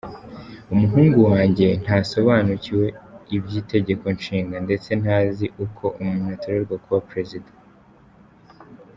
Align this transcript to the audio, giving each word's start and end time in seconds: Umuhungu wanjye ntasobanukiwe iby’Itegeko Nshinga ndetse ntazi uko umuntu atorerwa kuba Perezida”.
Umuhungu 0.73 1.19
wanjye 1.31 1.67
ntasobanukiwe 1.83 2.85
iby’Itegeko 3.35 4.05
Nshinga 4.17 4.55
ndetse 4.65 4.89
ntazi 5.01 5.45
uko 5.65 5.83
umuntu 6.01 6.25
atorerwa 6.35 6.75
kuba 6.83 6.99
Perezida”. 7.09 7.49